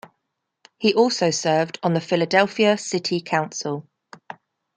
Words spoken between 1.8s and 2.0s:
on